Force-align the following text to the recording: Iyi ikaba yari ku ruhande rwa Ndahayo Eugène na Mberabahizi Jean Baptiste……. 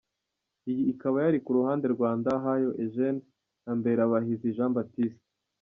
Iyi 0.69 0.83
ikaba 0.93 1.17
yari 1.25 1.39
ku 1.45 1.51
ruhande 1.57 1.85
rwa 1.93 2.09
Ndahayo 2.19 2.69
Eugène 2.83 3.21
na 3.63 3.71
Mberabahizi 3.77 4.53
Jean 4.55 4.71
Baptiste……. 4.77 5.25